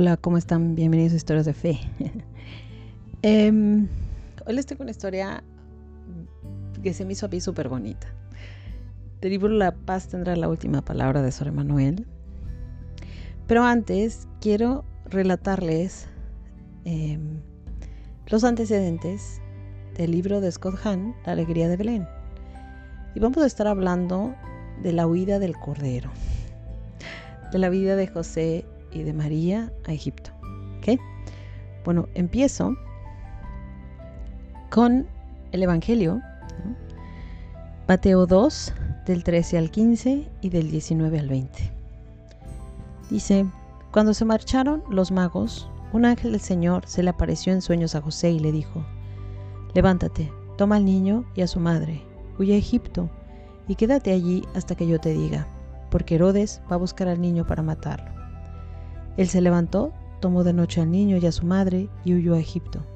[0.00, 0.76] Hola, ¿cómo están?
[0.76, 1.80] Bienvenidos a Historias de Fe.
[3.22, 3.88] Em,
[4.46, 5.42] hoy les tengo una historia
[6.84, 8.06] que se me hizo a mí súper bonita.
[9.20, 12.06] Del libro La paz tendrá la última palabra de Sor Emanuel.
[13.48, 16.06] Pero antes quiero relatarles
[16.84, 17.40] em,
[18.28, 19.40] los antecedentes
[19.96, 22.08] del libro de Scott Hahn, La alegría de Belén.
[23.16, 24.32] Y vamos a estar hablando
[24.80, 26.12] de la huida del Cordero,
[27.50, 30.30] de la vida de José y de María a Egipto.
[31.84, 32.76] Bueno, empiezo
[34.70, 35.06] con
[35.52, 36.20] el Evangelio,
[37.86, 38.74] Mateo 2,
[39.06, 41.72] del 13 al 15 y del 19 al 20.
[43.08, 43.46] Dice,
[43.90, 48.02] cuando se marcharon los magos, un ángel del Señor se le apareció en sueños a
[48.02, 48.84] José y le dijo,
[49.72, 52.02] levántate, toma al niño y a su madre,
[52.38, 53.08] huye a Egipto
[53.66, 55.46] y quédate allí hasta que yo te diga,
[55.90, 58.17] porque Herodes va a buscar al niño para matarlo.
[59.18, 62.38] Él se levantó, tomó de noche al niño y a su madre y huyó a
[62.38, 62.86] Egipto.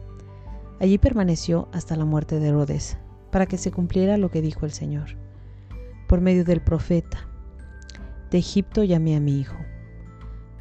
[0.78, 2.96] Allí permaneció hasta la muerte de Herodes,
[3.32, 5.16] para que se cumpliera lo que dijo el Señor.
[6.06, 7.28] Por medio del profeta,
[8.30, 9.56] de Egipto llamé a mi hijo.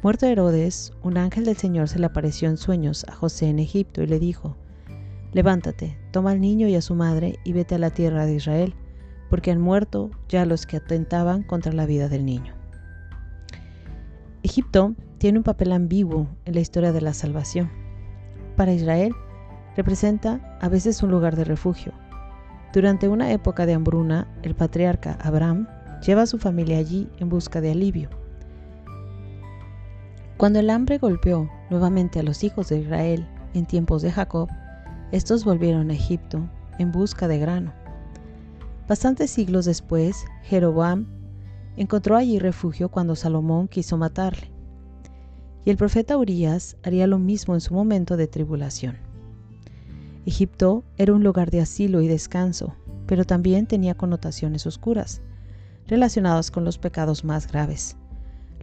[0.02, 4.02] Muerto Herodes, un ángel del Señor se le apareció en sueños a José en Egipto
[4.02, 4.56] y le dijo,
[5.32, 8.74] Levántate, toma al niño y a su madre y vete a la tierra de Israel,
[9.30, 12.61] porque han muerto ya los que atentaban contra la vida del niño.
[14.44, 17.70] Egipto tiene un papel ambiguo en la historia de la salvación.
[18.56, 19.14] Para Israel,
[19.76, 21.92] representa a veces un lugar de refugio.
[22.72, 25.68] Durante una época de hambruna, el patriarca Abraham
[26.04, 28.10] lleva a su familia allí en busca de alivio.
[30.38, 34.48] Cuando el hambre golpeó nuevamente a los hijos de Israel en tiempos de Jacob,
[35.12, 36.40] estos volvieron a Egipto
[36.80, 37.72] en busca de grano.
[38.88, 41.06] Bastantes siglos después, Jeroboam
[41.76, 44.52] encontró allí refugio cuando Salomón quiso matarle
[45.64, 48.96] y el profeta Urias haría lo mismo en su momento de tribulación.
[50.26, 52.74] Egipto era un lugar de asilo y descanso,
[53.06, 55.20] pero también tenía connotaciones oscuras,
[55.86, 57.96] relacionadas con los pecados más graves.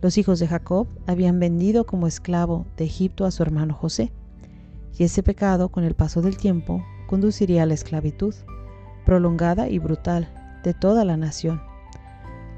[0.02, 4.12] Los hijos de Jacob habían vendido como esclavo de Egipto a su hermano José,
[4.98, 8.34] y ese pecado, con el paso del tiempo, conduciría a la esclavitud,
[9.06, 10.30] prolongada y brutal,
[10.64, 11.69] de toda la nación.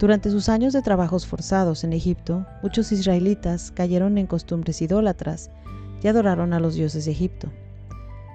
[0.02, 5.52] Durante sus años de trabajos forzados en Egipto, muchos israelitas cayeron en costumbres idólatras
[6.02, 7.52] y adoraron a los dioses de Egipto.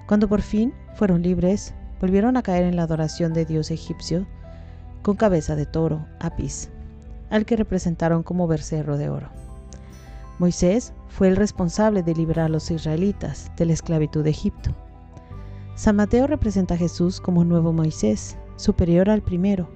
[0.07, 4.25] Cuando por fin fueron libres, volvieron a caer en la adoración de dios egipcio
[5.01, 6.69] con cabeza de toro, Apis,
[7.29, 9.27] al que representaron como becerro de oro.
[10.39, 14.73] Moisés fue el responsable de liberar a los israelitas de la esclavitud de Egipto.
[15.75, 19.67] San Mateo representa a Jesús como nuevo Moisés, superior al primero,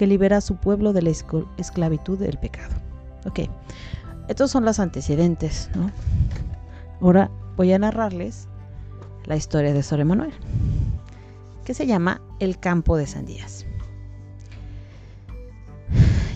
[0.00, 2.74] que libera a su pueblo de la esclavitud del pecado.
[3.26, 3.40] Ok,
[4.28, 5.68] estos son los antecedentes.
[7.02, 8.48] Ahora voy a narrarles
[9.26, 10.32] la historia de Sor Emanuel,
[11.66, 13.66] que se llama El campo de sandías.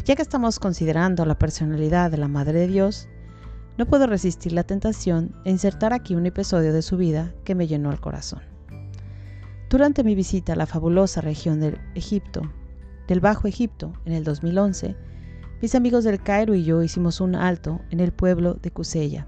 [0.05, 3.09] Ya que estamos considerando la personalidad de la Madre de Dios,
[3.79, 7.67] no puedo resistir la tentación de insertar aquí un episodio de su vida que me
[7.67, 8.43] llenó el corazón.
[9.71, 12.43] Durante mi visita a la fabulosa región de Egipto,
[13.09, 14.97] del Bajo Egipto en el 2011,
[15.61, 19.27] mis amigos del Cairo y yo hicimos un alto en el pueblo de Kuseya,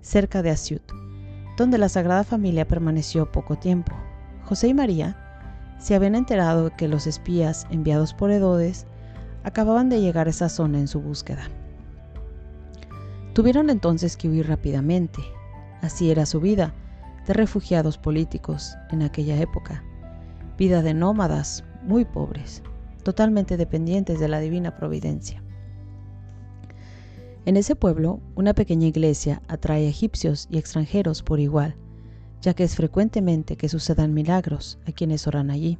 [0.00, 0.82] cerca de Asiut,
[1.56, 3.92] donde la Sagrada Familia permaneció poco tiempo.
[4.44, 5.16] José y María
[5.78, 8.86] se habían enterado que los espías enviados por Herodes
[9.44, 11.48] acababan de llegar a esa zona en su búsqueda.
[13.32, 15.20] Tuvieron entonces que huir rápidamente.
[15.82, 16.74] Así era su vida
[17.26, 19.84] de refugiados políticos en aquella época.
[20.56, 22.62] Vida de nómadas muy pobres
[23.06, 25.40] totalmente dependientes de la divina providencia.
[27.44, 31.76] En ese pueblo, una pequeña iglesia atrae egipcios y extranjeros por igual,
[32.42, 35.78] ya que es frecuentemente que sucedan milagros a quienes oran allí.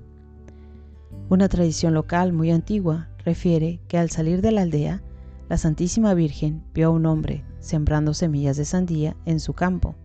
[1.29, 5.03] Una tradición local muy antigua refiere que al salir de la aldea,
[5.49, 9.97] la Santísima Virgen vio a un hombre sembrando semillas de sandía en su campo.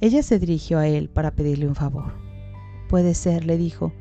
[0.00, 2.12] Ella se dirigió a él para pedirle un favor.
[2.88, 3.92] Puede ser, le dijo,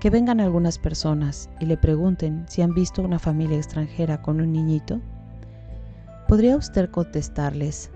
[0.00, 4.50] que vengan algunas personas y le pregunten si han visto una familia extranjera con un
[4.50, 4.98] niñito?
[6.26, 7.90] ¿Podría usted contestarles,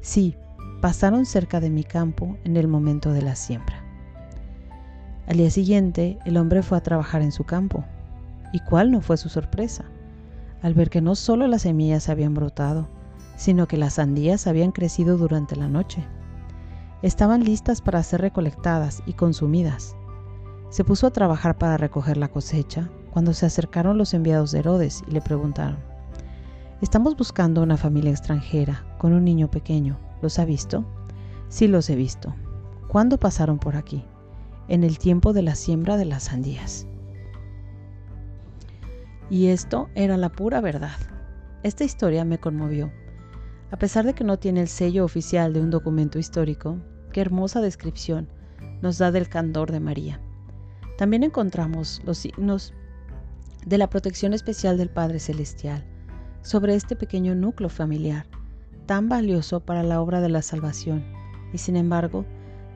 [0.00, 0.36] sí,
[0.80, 3.84] pasaron cerca de mi campo en el momento de la siembra?
[5.28, 7.84] Al día siguiente, el hombre fue a trabajar en su campo.
[8.52, 9.84] ¿Y cuál no fue su sorpresa?
[10.62, 12.88] Al ver que no solo las semillas habían brotado,
[13.36, 16.04] sino que las sandías habían crecido durante la noche.
[17.02, 19.96] Estaban listas para ser recolectadas y consumidas.
[20.74, 25.04] Se puso a trabajar para recoger la cosecha cuando se acercaron los enviados de Herodes
[25.06, 25.78] y le preguntaron,
[26.80, 30.00] Estamos buscando una familia extranjera con un niño pequeño.
[30.20, 30.84] ¿Los ha visto?
[31.48, 32.34] Sí los he visto.
[32.88, 34.04] ¿Cuándo pasaron por aquí?
[34.66, 36.88] En el tiempo de la siembra de las sandías.
[39.30, 40.98] Y esto era la pura verdad.
[41.62, 42.90] Esta historia me conmovió.
[43.70, 46.78] A pesar de que no tiene el sello oficial de un documento histórico,
[47.12, 48.26] qué hermosa descripción
[48.82, 50.20] nos da del candor de María.
[50.96, 52.72] También encontramos los signos
[53.66, 55.84] de la protección especial del Padre Celestial
[56.42, 58.26] sobre este pequeño núcleo familiar,
[58.86, 61.04] tan valioso para la obra de la salvación
[61.52, 62.24] y sin embargo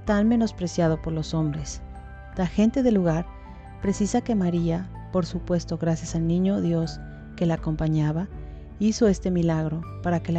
[0.04, 1.82] tan menospreciado por los hombres.
[2.36, 3.26] La gente del lugar
[3.82, 6.98] precisa que María, por supuesto gracias al niño Dios
[7.36, 8.28] que la acompañaba,
[8.80, 10.38] hizo este milagro para que el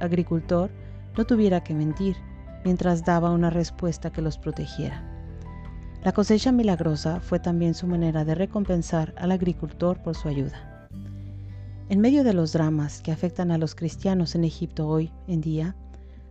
[0.00, 0.70] agricultor
[1.16, 2.16] no tuviera que mentir
[2.64, 5.05] mientras daba una respuesta que los protegiera.
[6.06, 10.88] La cosecha milagrosa fue también su manera de recompensar al agricultor por su ayuda.
[11.88, 15.74] En medio de los dramas que afectan a los cristianos en Egipto hoy en día,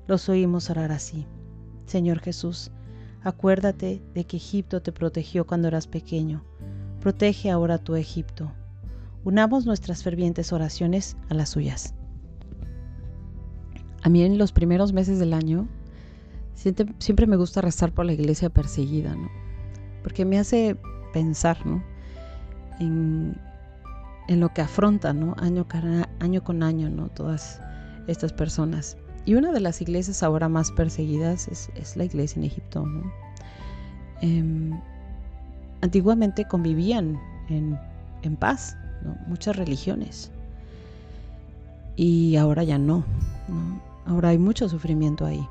[0.08, 1.26] los oímos orar así.
[1.88, 2.72] Señor Jesús,
[3.22, 6.42] acuérdate de que Egipto te protegió cuando eras pequeño.
[7.02, 8.54] Protege ahora tu Egipto.
[9.26, 11.94] Unamos nuestras fervientes oraciones a las suyas.
[14.04, 15.68] A mí en los primeros meses del año
[16.54, 19.44] siempre, me gusta rezar por la iglesia perseguida, ¿no?
[20.06, 20.78] Porque me hace
[21.14, 21.82] pensar, ¿no?
[22.80, 23.36] En,
[24.28, 25.36] lo que afrontan, ¿no?
[25.40, 25.66] Año,
[26.44, 27.08] con año, ¿no?
[27.08, 27.60] Todas
[28.06, 28.98] estas personas.
[29.26, 32.86] Y una de las iglesias ahora más perseguidas es, la iglesia en Egipto.
[34.22, 34.80] Em,
[35.82, 37.20] antiguamente convivían
[37.50, 37.80] en,
[38.38, 38.78] paz
[39.26, 40.30] muchas religiones
[41.96, 43.04] y ahora ya no,
[44.06, 45.44] Ahora hay mucho sufrimiento ahí.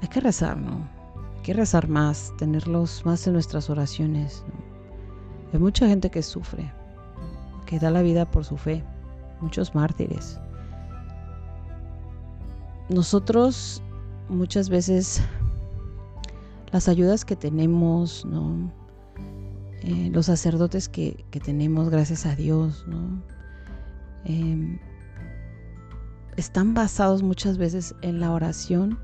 [0.00, 1.01] Hay que rezar, ¿no?
[1.42, 4.44] Que rezar más, tenerlos más en nuestras oraciones.
[5.52, 6.72] Hay mucha gente que sufre,
[7.66, 8.84] que da la vida por su fe,
[9.40, 10.38] muchos mártires.
[12.88, 13.82] Nosotros
[14.28, 15.22] muchas veces
[16.72, 18.26] las ayudas que tenemos,
[19.82, 22.86] eh, los sacerdotes que, tenemos, gracias a Dios,
[24.24, 24.78] em,
[26.36, 28.98] están basados muchas veces en la oración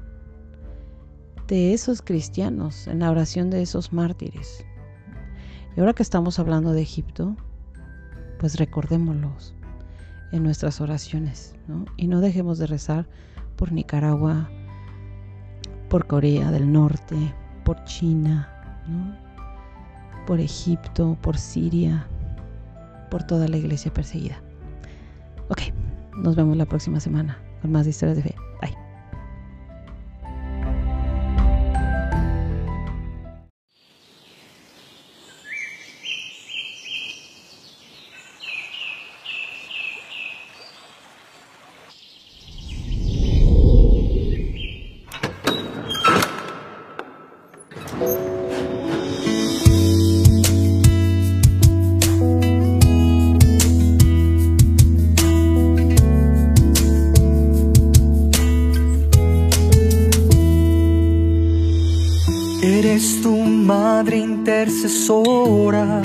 [1.49, 4.65] de esos cristianos, en la oración de esos mártires.
[5.77, 7.37] Y ahora que estamos hablando de Egipto,
[8.39, 9.55] pues recordémoslos
[10.31, 11.55] en nuestras oraciones,
[11.97, 13.07] Y no dejemos de rezar
[13.57, 14.51] por Nicaragua,
[15.89, 17.17] por Corea del Norte,
[17.65, 18.49] por China,
[20.27, 22.07] por Egipto, por Siria,
[23.11, 24.43] por toda la iglesia perseguida.
[25.49, 25.63] Ok,
[26.17, 28.38] nos vemos la próxima semana con más historias de fe.
[64.69, 66.03] Intercesora,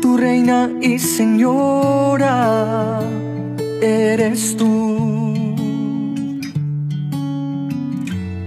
[0.00, 3.00] tu reina y señora,
[3.82, 5.34] eres tú.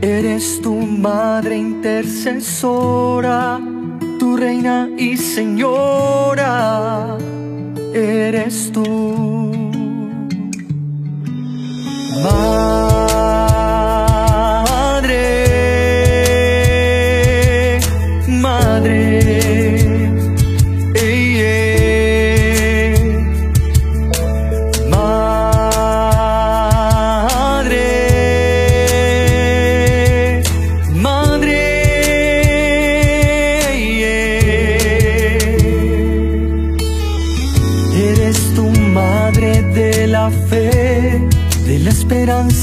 [0.01, 3.59] Eres tu madre intercesora,
[4.17, 7.17] tu reina y señora,
[7.93, 9.51] eres tú.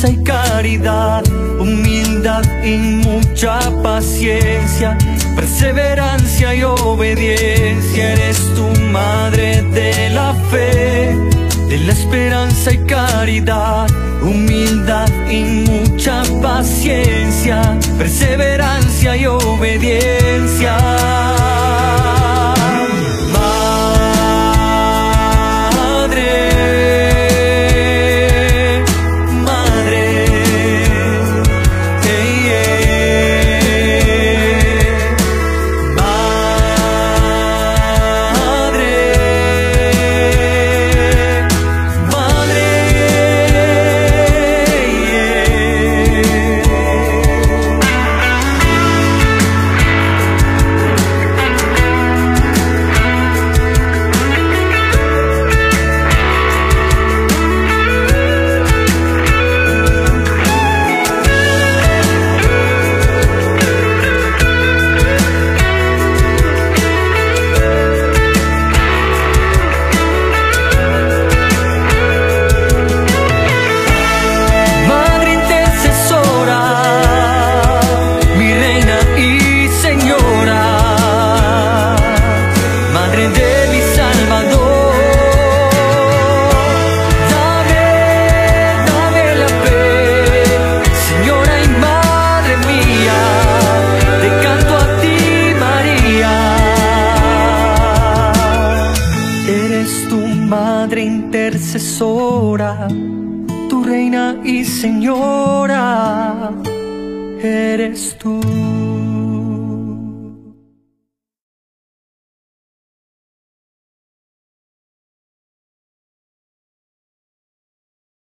[0.09, 1.23] Y caridad,
[1.59, 4.97] humildad y mucha paciencia,
[5.37, 8.13] perseverancia y obediencia.
[8.13, 11.15] Eres tu madre de la fe,
[11.69, 13.89] de la esperanza y caridad,
[14.23, 21.30] humildad y mucha paciencia, perseverancia y obediencia.
[100.91, 102.89] Madre intercesora,
[103.69, 106.51] tu reina y señora,
[107.41, 108.41] eres tú.